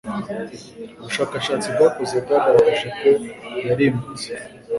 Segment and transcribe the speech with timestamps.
[0.99, 3.07] ubushakashatsi bwakozwe bwagaragaje ko
[3.67, 4.31] yarimbutse